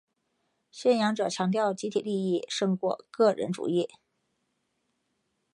[0.71, 3.87] 信仰者强调集体利益胜过个人主义。